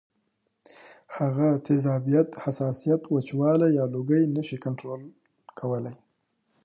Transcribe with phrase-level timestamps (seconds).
[1.17, 5.01] هغه تیزابیت، حساسیت، وچوالی یا لوګی نشي کنټرول
[5.59, 5.95] کولی